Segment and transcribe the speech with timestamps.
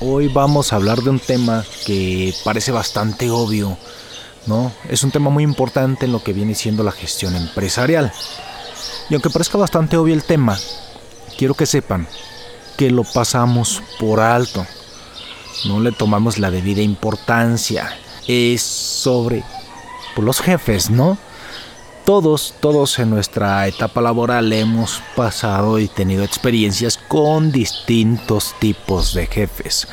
[0.00, 3.76] Hoy vamos a hablar de un tema que parece bastante obvio,
[4.46, 4.70] ¿no?
[4.88, 8.12] Es un tema muy importante en lo que viene siendo la gestión empresarial.
[9.10, 10.56] Y aunque parezca bastante obvio el tema,
[11.36, 12.06] quiero que sepan
[12.76, 14.64] que lo pasamos por alto.
[15.64, 17.90] No le tomamos la debida importancia.
[18.28, 19.42] Es sobre
[20.16, 21.18] los jefes, ¿no?
[22.08, 29.26] Todos, todos en nuestra etapa laboral hemos pasado y tenido experiencias con distintos tipos de
[29.26, 29.86] jefes.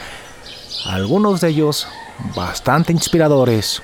[0.85, 1.89] Algunos de ellos
[2.33, 3.81] bastante inspiradores.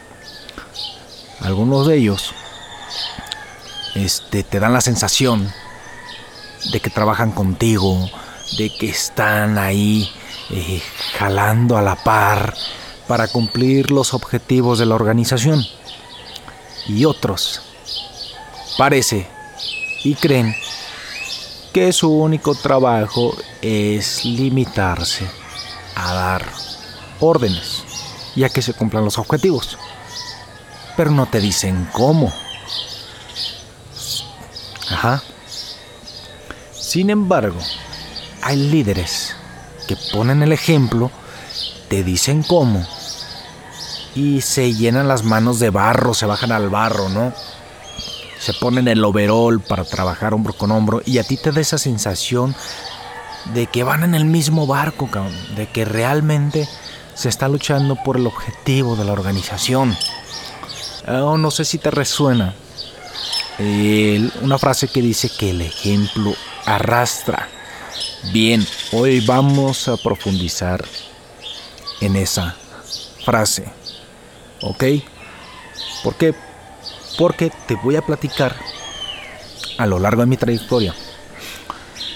[1.41, 2.31] Algunos de ellos
[3.95, 5.51] este, te dan la sensación
[6.71, 8.09] de que trabajan contigo,
[8.57, 10.09] de que están ahí
[10.51, 10.81] eh,
[11.19, 12.53] jalando a la par
[13.09, 15.61] para cumplir los objetivos de la organización.
[16.87, 17.63] Y otros
[18.77, 19.27] parece
[20.03, 20.55] y creen
[21.73, 25.25] que su único trabajo es limitarse
[25.95, 26.45] a dar
[27.19, 27.83] órdenes
[28.35, 29.77] ya que se cumplan los objetivos.
[30.95, 32.31] Pero no te dicen cómo.
[34.89, 35.23] Ajá.
[36.73, 37.59] Sin embargo,
[38.41, 39.35] hay líderes
[39.87, 41.11] que ponen el ejemplo,
[41.89, 42.85] te dicen cómo
[44.13, 47.33] y se llenan las manos de barro, se bajan al barro, ¿no?
[48.41, 51.77] Se ponen el overall para trabajar hombro con hombro y a ti te da esa
[51.77, 52.55] sensación
[53.53, 55.07] de que van en el mismo barco,
[55.55, 56.67] de que realmente
[57.13, 59.95] se está luchando por el objetivo de la organización.
[61.07, 62.55] Oh, no sé si te resuena
[64.41, 66.33] una frase que dice que el ejemplo
[66.65, 67.47] arrastra.
[68.33, 70.83] Bien, hoy vamos a profundizar
[71.99, 72.55] en esa
[73.23, 73.65] frase.
[74.61, 74.83] ¿Ok?
[76.03, 76.33] ¿Por qué?
[77.17, 78.55] Porque te voy a platicar
[79.77, 80.93] a lo largo de mi trayectoria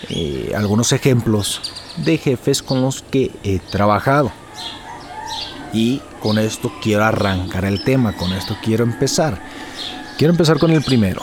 [0.09, 1.61] eh, algunos ejemplos
[1.97, 4.31] de jefes con los que he trabajado.
[5.73, 9.41] Y con esto quiero arrancar el tema, con esto quiero empezar.
[10.17, 11.21] Quiero empezar con el primero.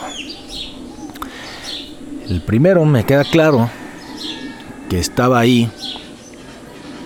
[2.27, 3.69] El primero me queda claro
[4.89, 5.71] que estaba ahí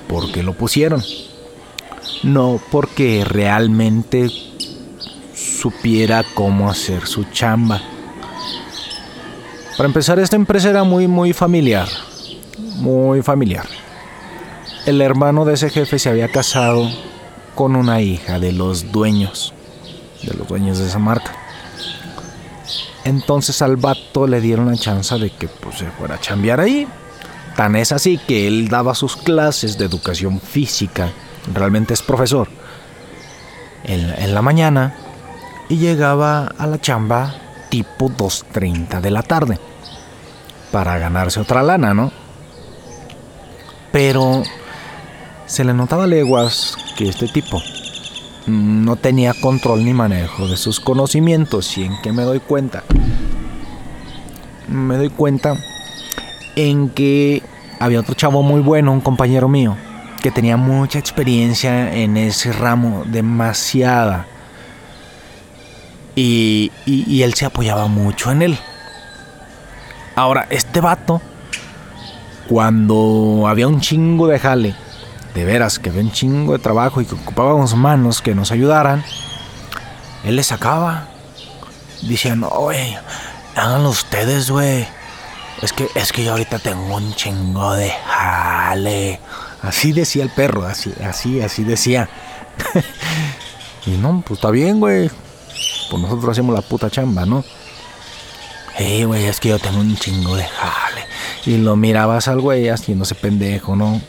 [0.08, 1.04] porque lo pusieron.
[2.24, 4.30] No porque realmente
[5.58, 7.82] supiera cómo hacer su chamba.
[9.76, 11.88] Para empezar, esta empresa era muy, muy familiar.
[12.76, 13.66] Muy familiar.
[14.86, 16.90] El hermano de ese jefe se había casado
[17.56, 19.54] con una hija de los dueños,
[20.24, 21.36] de los dueños de esa marca.
[23.04, 26.88] Entonces al vato le dieron la chance de que pues, se fuera a chambear ahí.
[27.56, 31.10] Tan es así que él daba sus clases de educación física,
[31.52, 32.48] realmente es profesor,
[33.84, 34.96] en, en la mañana
[35.70, 37.34] y llegaba a la chamba
[37.70, 39.60] tipo 2.30 de la tarde
[40.72, 42.12] para ganarse otra lana, ¿no?
[43.92, 44.44] Pero
[45.46, 47.62] se le notaba leguas que este tipo
[48.48, 52.84] no tenía control ni manejo de sus conocimientos y en que me doy cuenta.
[54.68, 55.56] Me doy cuenta
[56.56, 57.42] en que
[57.80, 59.76] había otro chavo muy bueno, un compañero mío,
[60.22, 64.28] que tenía mucha experiencia en ese ramo, demasiada
[66.18, 68.60] y, él se apoyaba mucho en él.
[70.16, 71.22] Ahora, este vato,
[72.48, 74.76] cuando había un chingo de jale,
[75.36, 79.04] de veras que había un chingo de trabajo y que ocupábamos manos que nos ayudaran,
[80.24, 81.10] él le sacaba.
[82.02, 82.96] Diciendo, güey,
[83.56, 84.88] háganlo ustedes, güey.
[85.62, 89.20] Es que, es que yo ahorita tengo un chingo de jale.
[89.62, 92.10] Así decía el perro, así, así, así decía.
[93.86, 95.12] y no, pues está bien, güey
[95.90, 97.44] pues nosotros hacemos la puta chamba, ¿no?
[98.78, 101.06] Eh, güey, es que yo tengo un chingo de jale.
[101.46, 104.00] Y lo mirabas al güey haciéndose pendejo, ¿no?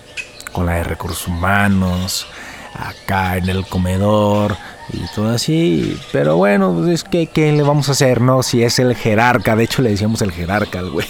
[0.52, 2.26] Con la de recursos humanos,
[2.74, 4.58] acá en el comedor
[4.92, 5.98] y todo así.
[6.12, 8.42] Pero bueno, pues es que, ¿qué le vamos a hacer, no?
[8.42, 11.06] Si es el jerarca, de hecho le decíamos el jerarca al güey.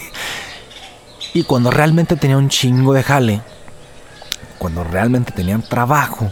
[1.34, 3.42] y cuando realmente tenía un chingo de jale,
[4.58, 6.32] cuando realmente tenían trabajo,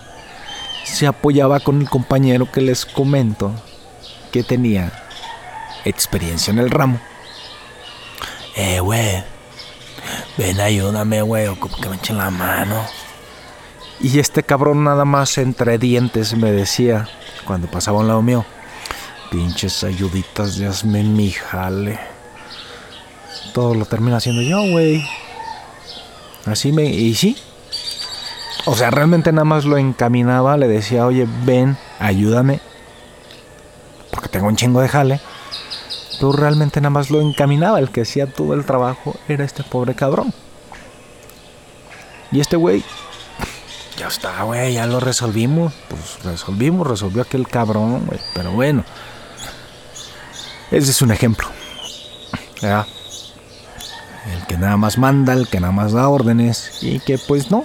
[0.87, 3.51] se apoyaba con el compañero que les comento
[4.31, 4.91] que tenía
[5.85, 6.99] experiencia en el ramo.
[8.55, 9.23] Eh, güey,
[10.37, 11.47] ven, ayúdame, güey,
[11.81, 12.83] que me echen la mano.
[13.99, 17.07] Y este cabrón nada más entre dientes me decía,
[17.45, 18.45] cuando pasaba a un lado mío,
[19.31, 21.99] pinches ayuditas, de hazme mi jale.
[23.53, 25.03] Todo lo termina haciendo yo, güey.
[26.45, 26.85] Así me...
[26.85, 27.37] Y sí,
[28.69, 32.59] o sea, realmente nada más lo encaminaba, le decía, oye, ven, ayúdame,
[34.11, 35.21] porque tengo un chingo de jale.
[36.19, 37.79] Pero realmente nada más lo encaminaba.
[37.79, 40.33] El que hacía todo el trabajo era este pobre cabrón.
[42.31, 42.83] Y este güey,
[43.97, 45.71] ya está, güey, ya lo resolvimos.
[45.87, 48.19] Pues resolvimos, resolvió aquel cabrón, güey.
[48.33, 48.83] Pero bueno,
[50.71, 51.47] ese es un ejemplo.
[52.61, 57.63] El que nada más manda, el que nada más da órdenes y que pues no.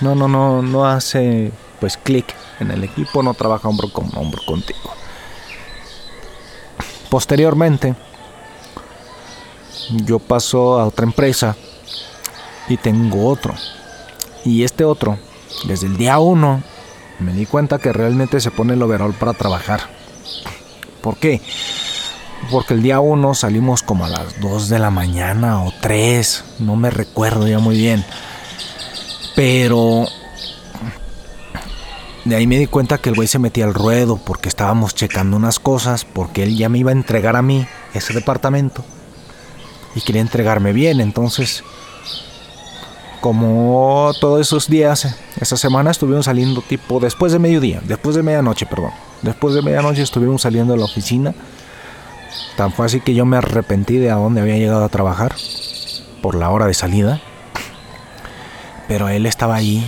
[0.00, 4.42] No, no, no, no hace pues clic en el equipo, no trabaja hombro con hombro
[4.44, 4.94] contigo.
[7.10, 7.94] Posteriormente,
[9.90, 11.56] yo paso a otra empresa
[12.68, 13.54] y tengo otro.
[14.44, 15.18] Y este otro,
[15.66, 16.62] desde el día uno,
[17.18, 19.80] me di cuenta que realmente se pone el overall para trabajar.
[21.00, 21.40] ¿Por qué?
[22.50, 26.76] Porque el día uno salimos como a las 2 de la mañana o 3, no
[26.76, 28.04] me recuerdo ya muy bien.
[29.36, 30.08] Pero
[32.24, 35.36] de ahí me di cuenta que el güey se metía al ruedo porque estábamos checando
[35.36, 38.84] unas cosas, porque él ya me iba a entregar a mí ese departamento
[39.94, 41.00] y quería entregarme bien.
[41.00, 41.62] Entonces,
[43.20, 48.66] como todos esos días, esa semana estuvimos saliendo tipo después de mediodía, después de medianoche,
[48.66, 48.90] perdón.
[49.22, 51.34] Después de medianoche estuvimos saliendo de la oficina
[52.56, 55.34] Tan fue así que yo me arrepentí de a dónde había llegado a trabajar
[56.22, 57.20] por la hora de salida.
[58.88, 59.86] Pero él estaba ahí,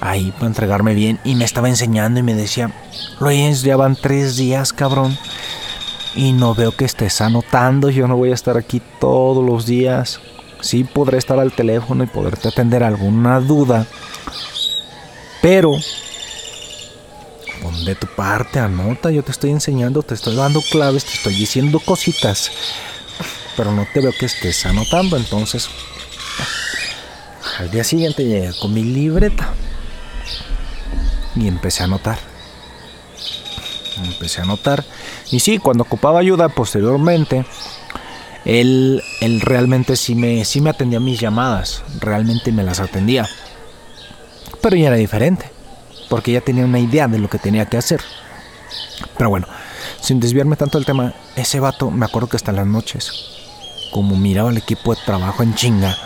[0.00, 2.70] ahí para entregarme bien y me estaba enseñando y me decía,
[3.20, 5.16] Luis, ya van tres días, cabrón.
[6.14, 10.20] Y no veo que estés anotando, yo no voy a estar aquí todos los días.
[10.60, 13.86] Sí podré estar al teléfono y poderte atender alguna duda.
[15.42, 15.72] Pero
[17.84, 21.80] de tu parte, anota, yo te estoy enseñando, te estoy dando claves, te estoy diciendo
[21.80, 22.50] cositas,
[23.56, 25.68] pero no te veo que estés anotando, entonces
[27.58, 29.52] al día siguiente llegué con mi libreta
[31.36, 32.18] y empecé a anotar.
[34.04, 34.84] Empecé a anotar.
[35.30, 37.44] Y sí, cuando ocupaba ayuda posteriormente,
[38.44, 43.28] él, él realmente sí me, sí me atendía mis llamadas, realmente me las atendía.
[44.60, 45.50] Pero ya era diferente
[46.08, 48.00] porque ya tenía una idea de lo que tenía que hacer.
[49.16, 49.46] Pero bueno,
[50.00, 53.12] sin desviarme tanto del tema, ese vato me acuerdo que hasta las noches,
[53.92, 55.96] como miraba el equipo de trabajo en chinga,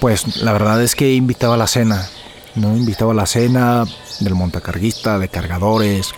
[0.00, 2.08] pues la verdad es que invitaba a la cena,
[2.54, 2.76] ¿no?
[2.76, 3.84] Invitaba a la cena
[4.20, 6.12] del montacarguista, de cargadores,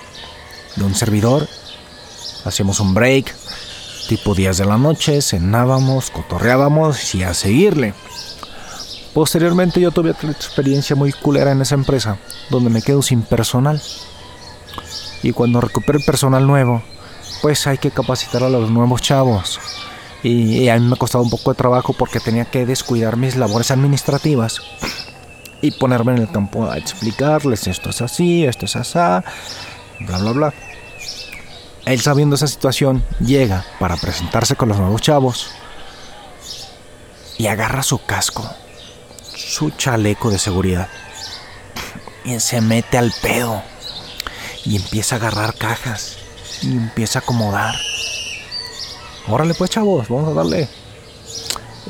[0.77, 1.49] de un servidor.
[2.45, 3.35] Hacíamos un break,
[4.09, 7.95] tipo días de la noche, cenábamos, cotorreábamos y a seguirle.
[9.15, 12.19] Posteriormente yo tuve otra experiencia muy culera en esa empresa,
[12.49, 13.83] donde me quedo sin personal.
[15.23, 16.83] Y cuando recupero el personal nuevo,
[17.43, 19.59] pues hay que capacitar a los nuevos chavos.
[20.23, 23.71] Y, a mí me costaba un poco de trabajo porque tenía que descuidar mis labores
[23.71, 24.61] administrativas
[25.63, 28.99] y ponerme en el campo a explicarles esto es así, esto es así,
[30.01, 30.55] bla bla bla.
[31.87, 35.51] Él sabiendo esa situación llega para presentarse con los nuevos chavos
[37.39, 38.49] y agarra su casco
[39.51, 40.89] su chaleco de seguridad
[42.25, 43.63] y se mete al pedo
[44.65, 46.19] y empieza a agarrar cajas
[46.63, 47.75] y empieza a acomodar.
[49.31, 50.69] Órale pues chavos, vamos a darle.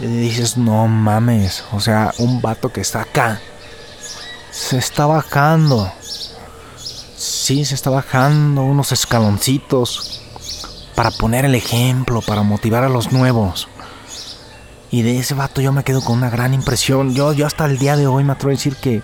[0.01, 3.41] Y dices, no mames, o sea, un vato que está acá
[4.51, 5.91] se está bajando.
[7.17, 10.21] Sí, se está bajando unos escaloncitos
[10.95, 13.69] para poner el ejemplo, para motivar a los nuevos.
[14.91, 17.15] Y de ese vato yo me quedo con una gran impresión.
[17.15, 19.03] Yo, yo hasta el día de hoy me atrevo a decir que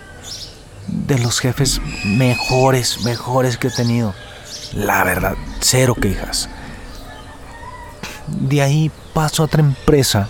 [0.89, 4.15] de los jefes mejores, mejores que he tenido.
[4.73, 6.49] La verdad, cero quejas.
[8.27, 10.29] De ahí paso a otra empresa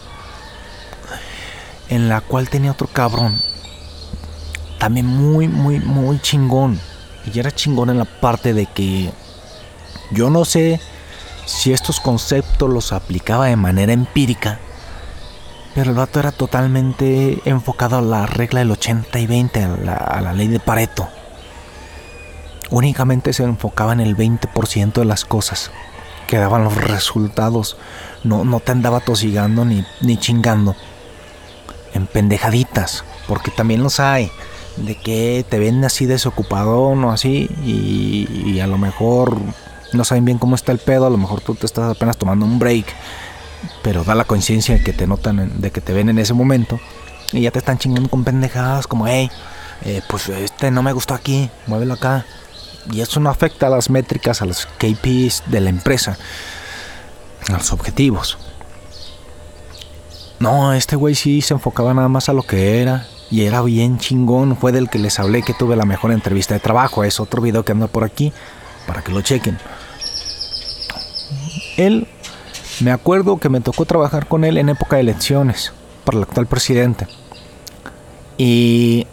[1.88, 3.42] en la cual tenía otro cabrón.
[4.78, 6.80] También muy, muy, muy chingón.
[7.32, 9.10] Y era chingón en la parte de que
[10.12, 10.80] yo no sé
[11.46, 14.60] si estos conceptos los aplicaba de manera empírica
[15.76, 20.32] pero el vato era totalmente enfocado a la regla del 80 y 20, a la,
[20.32, 21.06] ley de Pareto.
[22.70, 25.70] Únicamente se enfocaba en el 20% de las cosas
[26.26, 27.76] que daban los resultados.
[28.24, 30.76] No, no te andaba tosigando ni, ni chingando.
[31.94, 34.30] En pendejaditas, porque también los hay.
[34.76, 39.38] De que te ven así desocupado o así y, a lo mejor
[39.92, 41.06] no saben bien cómo está el pedo.
[41.06, 42.86] A lo mejor tú te estás apenas tomando un break
[43.82, 46.78] pero da la conciencia de que te notan, de que te ven en ese momento
[47.32, 49.30] y ya te están chingando con pendejadas como, hey,
[49.84, 52.24] eh, pues este no me gustó aquí, muévelo acá.
[52.92, 56.16] Y eso no afecta a las métricas, a los KPIs de la empresa,
[57.48, 58.38] a los objetivos.
[60.38, 63.98] No, este güey sí se enfocaba nada más a lo que era y era bien
[63.98, 64.56] chingón.
[64.56, 67.04] Fue del que les hablé que tuve la mejor entrevista de trabajo.
[67.04, 68.32] Es otro video que anda por aquí
[68.86, 69.58] para que lo chequen.
[71.76, 72.06] Él,
[72.80, 75.72] me acuerdo que me tocó trabajar con él en época de elecciones
[76.04, 77.06] para el actual presidente.
[78.38, 79.06] Y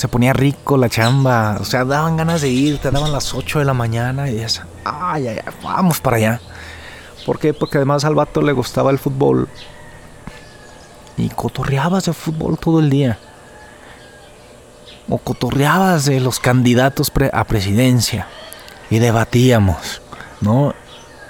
[0.00, 3.58] se ponía rico la chamba, o sea, daban ganas de ir, te daban las 8
[3.58, 6.40] de la mañana y es, ay, ay, ay, vamos para allá.
[7.26, 7.52] ¿Por qué?
[7.52, 9.46] Porque además al vato le gustaba el fútbol
[11.18, 13.18] y cotorreabas de fútbol todo el día.
[15.10, 18.26] O cotorreabas de los candidatos a presidencia
[18.88, 20.00] y debatíamos,
[20.40, 20.72] ¿no?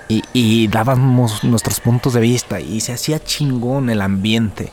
[0.06, 4.72] Y, y dábamos nuestros puntos de vista y se hacía chingón el ambiente.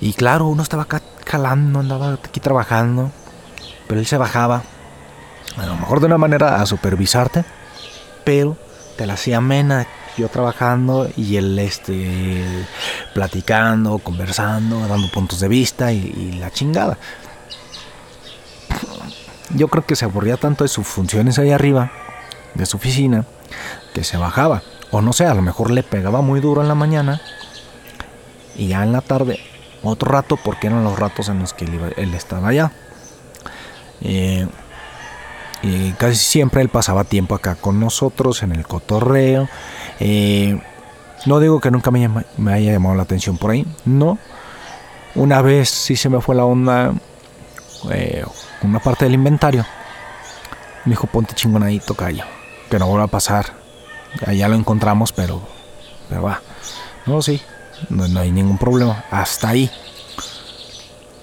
[0.00, 3.10] Y claro, uno estaba acá jalando, andaba aquí trabajando,
[3.86, 4.62] pero él se bajaba,
[5.56, 7.44] a lo mejor de una manera a supervisarte,
[8.24, 8.56] pero
[8.96, 9.86] te la hacía amena,
[10.16, 12.44] yo trabajando y él este,
[13.14, 16.98] platicando, conversando, dando puntos de vista y, y la chingada.
[19.50, 21.90] Yo creo que se aburría tanto de sus funciones ahí arriba,
[22.54, 23.24] de su oficina,
[23.94, 24.62] que se bajaba.
[24.92, 27.20] O no sé, a lo mejor le pegaba muy duro en la mañana
[28.56, 29.40] y ya en la tarde
[29.82, 32.72] otro rato porque eran los ratos en los que él, estaba allá.
[34.02, 34.46] Eh,
[35.62, 39.48] y casi siempre él pasaba tiempo acá con nosotros en el cotorreo.
[39.98, 40.58] Eh,
[41.26, 42.06] no digo que nunca me,
[42.52, 44.18] haya llamado la atención por ahí, no.
[45.14, 46.94] Una vez sí se me fue la onda,
[47.90, 48.24] eh,
[48.62, 49.66] una parte del inventario.
[50.84, 52.26] Me dijo, ponte chingonadito, calla,
[52.70, 53.46] que no vuelva a pasar.
[54.32, 55.42] Ya, lo encontramos, pero,
[56.08, 56.40] pero va.
[57.06, 57.40] No, sí,
[57.88, 59.04] no, hay ningún problema.
[59.10, 59.70] Hasta ahí.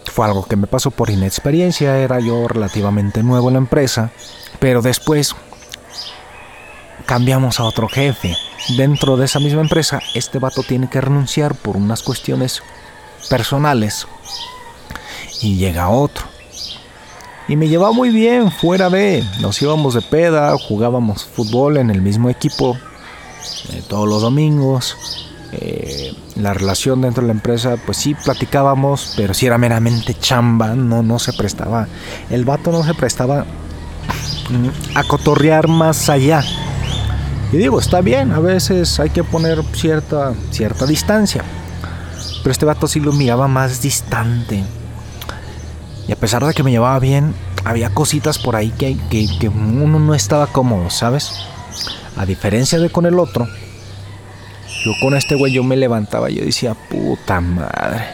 [0.06, 4.12] Fue algo que me pasó por inexperiencia, era yo relativamente nuevo en la empresa,
[4.60, 5.36] pero después
[7.06, 8.36] cambiamos a otro jefe.
[8.78, 12.64] Dentro de esa misma empresa, este vato tiene que renunciar por unas cuestiones
[13.30, 14.08] personales
[15.42, 16.26] y llega otro.
[17.48, 22.02] Y me llevaba muy bien fuera de, nos íbamos de peda, jugábamos fútbol en el
[22.02, 22.78] mismo equipo
[23.70, 29.34] eh, todos los domingos, eh, la relación dentro de la empresa, pues sí platicábamos, pero
[29.34, 31.88] si era meramente chamba, no, no se prestaba.
[32.30, 33.46] El vato no se prestaba
[34.96, 36.44] a cotorrear más allá.
[37.52, 41.44] Y digo, está bien, a veces hay que poner cierta, cierta distancia.
[42.44, 44.64] Pero este vato sí lo miraba más distante.
[46.08, 49.50] Y a pesar de que me llevaba bien, había cositas por ahí que, que, que
[49.50, 51.32] uno no estaba cómodo, ¿sabes?
[52.18, 53.48] A diferencia de con el otro,
[55.00, 58.06] con este güey yo me levantaba yo decía, puta madre.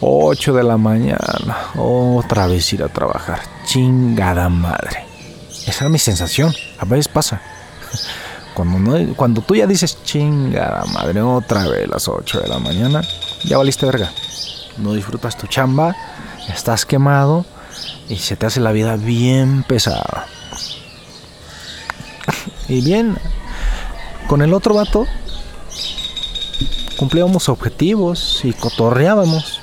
[0.00, 3.40] 8 de la mañana, otra vez ir a trabajar.
[3.64, 5.04] Chingada madre.
[5.66, 6.52] Esa era mi sensación.
[6.78, 7.40] A veces pasa.
[8.54, 13.00] Cuando, cuando tú ya dices chingada madre, otra vez las 8 de la mañana,
[13.44, 14.10] ya valiste verga.
[14.76, 15.96] No disfrutas tu chamba,
[16.52, 17.46] estás quemado
[18.10, 20.26] y se te hace la vida bien pesada.
[22.68, 23.16] Y bien,
[24.28, 25.06] con el otro vato
[27.02, 29.60] cumplíamos objetivos y cotorreábamos.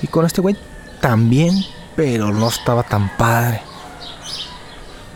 [0.00, 0.56] Y con este güey
[1.02, 1.54] también,
[1.94, 3.60] pero no estaba tan padre.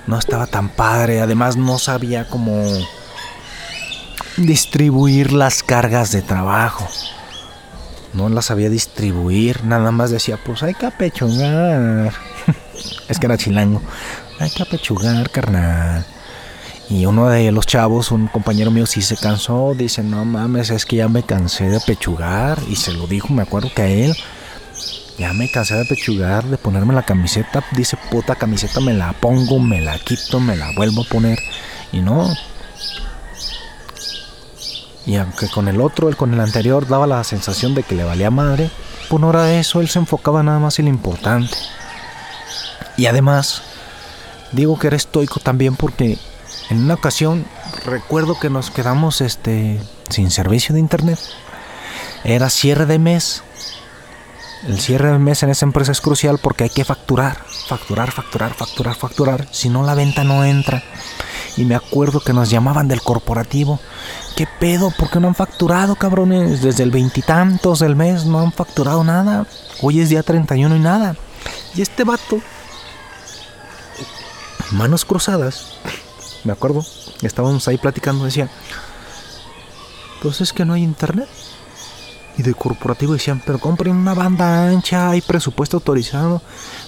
[0.06, 2.62] No estaba tan padre, además no sabía cómo
[4.36, 6.86] distribuir las cargas de trabajo.
[8.12, 12.12] No las sabía distribuir, nada más decía, pues hay que apechugar.
[13.08, 13.80] es que era chilango.
[14.38, 16.04] Hay que apechugar, carnal.
[16.90, 19.74] Y uno de los chavos, un compañero mío, sí se cansó.
[19.76, 22.58] Dice, no mames, es que ya me cansé de pechugar.
[22.68, 24.16] Y se lo dijo, me acuerdo que a él.
[25.16, 27.64] Ya me cansé de pechugar, de ponerme la camiseta.
[27.72, 31.38] Dice, puta camiseta, me la pongo, me la quito, me la vuelvo a poner.
[31.92, 32.28] Y no.
[35.06, 38.04] Y aunque con el otro, el con el anterior, daba la sensación de que le
[38.04, 38.68] valía madre,
[39.08, 41.56] por hora de eso él se enfocaba nada más en lo importante.
[42.96, 43.62] Y además,
[44.52, 46.18] digo que era estoico también porque
[46.70, 47.44] en una ocasión
[47.84, 51.18] recuerdo que nos quedamos este, sin servicio de internet.
[52.24, 53.42] Era cierre de mes.
[54.66, 58.54] El cierre de mes en esa empresa es crucial porque hay que facturar, facturar, facturar,
[58.54, 59.48] facturar, facturar.
[59.50, 60.84] Si no, la venta no entra.
[61.56, 63.80] Y me acuerdo que nos llamaban del corporativo.
[64.36, 64.92] ¿Qué pedo?
[64.96, 66.62] ¿Por qué no han facturado, cabrones?
[66.62, 69.46] Desde el veintitantos del mes no han facturado nada.
[69.82, 71.16] Hoy es día 31 y nada.
[71.74, 72.38] Y este vato,
[74.72, 75.78] manos cruzadas,
[76.44, 76.84] me acuerdo,
[77.22, 78.48] estábamos ahí platicando, decía,
[80.22, 81.28] pues es que no hay internet.
[82.36, 86.40] Y de corporativo decían, pero compren una banda ancha, hay presupuesto autorizado,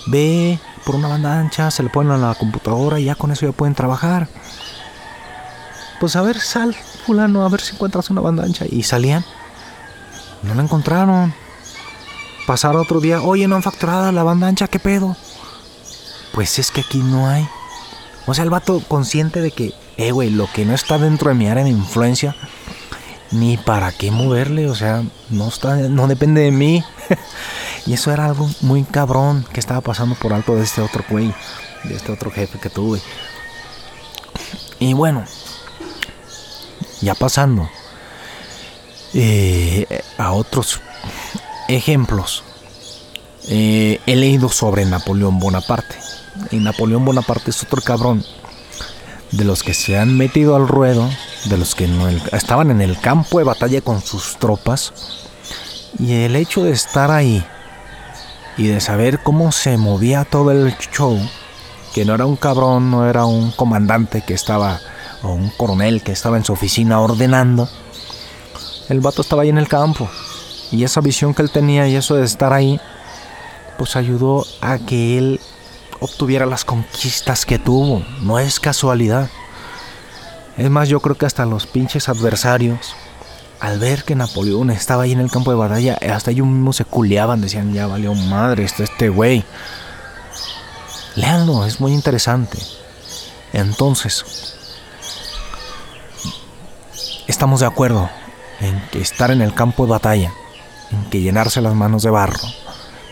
[0.07, 3.47] ve por una banda ancha, se le ponen a la computadora y ya con eso
[3.47, 4.29] ya pueden trabajar.
[6.01, 8.65] Pues a ver, sal, fulano, a ver si encuentras una banda ancha.
[8.69, 9.25] Y salían,
[10.43, 11.35] no la encontraron.
[12.47, 15.17] Pasar otro día, oye, no han facturado la banda ancha, ¿qué pedo?
[16.33, 17.47] Pues es que aquí no hay.
[18.27, 21.35] O sea, el vato consciente de que eh, güey, lo que no está dentro de
[21.35, 22.35] mi área de influencia,
[23.31, 26.83] ni para qué moverle, o sea, no, está, no depende de mí.
[27.87, 31.33] y eso era algo muy cabrón que estaba pasando por alto de este otro güey,
[31.85, 33.01] de este otro jefe que tuve.
[34.79, 35.25] Y bueno,
[37.01, 37.69] ya pasando
[39.15, 40.81] eh, a otros
[41.69, 42.43] ejemplos,
[43.49, 45.97] eh, he leído sobre Napoleón Bonaparte.
[46.51, 48.25] Y Napoleón Bonaparte es otro cabrón
[49.33, 51.09] de los que se han metido al ruedo,
[51.47, 54.93] de los que no, estaban en el campo de batalla con sus tropas.
[55.99, 57.45] Y el hecho de estar ahí
[58.57, 61.19] y de saber cómo se movía todo el show,
[61.95, 64.81] que no era un cabrón, no era un comandante que estaba,
[65.23, 67.69] o un coronel que estaba en su oficina ordenando,
[68.89, 70.09] el vato estaba ahí en el campo.
[70.71, 72.81] Y esa visión que él tenía y eso de estar ahí,
[73.79, 75.41] pues ayudó a que él
[76.03, 78.05] obtuviera las conquistas que tuvo.
[78.21, 79.31] No es casualidad.
[80.57, 82.95] Es más, yo creo que hasta los pinches adversarios,
[83.61, 86.85] al ver que Napoleón estaba ahí en el campo de batalla, hasta ellos mismos se
[86.85, 89.45] culeaban, decían, ya valió madre, este, este güey.
[91.15, 92.59] Leanlo, es muy interesante.
[93.53, 94.25] Entonces,
[97.29, 98.11] estamos de acuerdo
[98.61, 100.33] en que estar en el campo de batalla,
[100.91, 102.41] en que llenarse las manos de barro,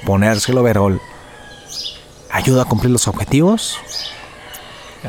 [0.05, 1.01] ponerse el overol,
[2.41, 3.79] ayuda a cumplir los objetivos,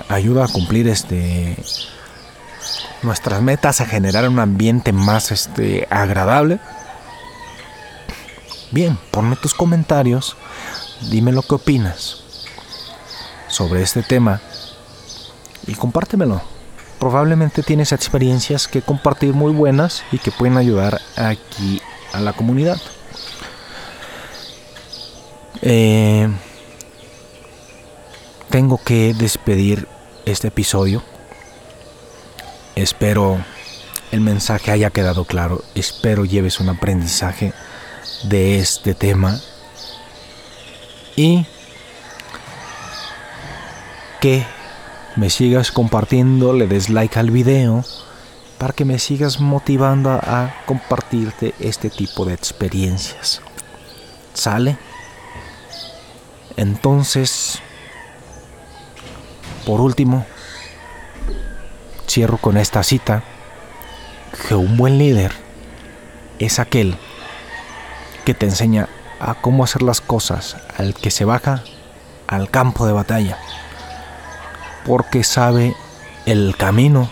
[0.09, 1.55] ayuda a cumplir este
[3.03, 6.59] nuestras metas, a generar un ambiente más este agradable.
[8.71, 10.35] Bien, ponme tus comentarios,
[11.09, 12.17] dime lo que opinas
[13.47, 14.41] sobre este tema
[15.67, 16.41] y compártemelo.
[16.99, 22.79] Probablemente tienes experiencias que compartir muy buenas y que pueden ayudar aquí a la comunidad.
[25.61, 26.29] Eh,
[28.51, 29.87] tengo que despedir
[30.25, 31.01] este episodio.
[32.75, 33.43] Espero
[34.11, 35.63] el mensaje haya quedado claro.
[35.73, 37.53] Espero lleves un aprendizaje
[38.23, 39.39] de este tema.
[41.15, 41.45] Y
[44.19, 44.45] que
[45.15, 47.85] me sigas compartiendo, le des like al video
[48.57, 53.41] para que me sigas motivando a compartirte este tipo de experiencias.
[54.33, 54.77] ¿Sale?
[56.57, 57.61] Entonces,
[59.71, 60.25] por último,
[62.05, 63.23] cierro con esta cita,
[64.45, 65.31] que un buen líder
[66.39, 66.97] es aquel
[68.25, 68.89] que te enseña
[69.21, 71.63] a cómo hacer las cosas al que se baja
[72.27, 73.37] al campo de batalla,
[74.85, 75.73] porque sabe
[76.25, 77.09] el camino,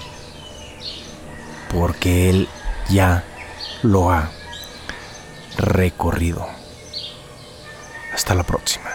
[1.73, 2.49] porque él
[2.89, 3.23] ya
[3.83, 4.31] lo ha
[5.55, 6.45] recorrido.
[8.13, 8.88] Hasta la próxima.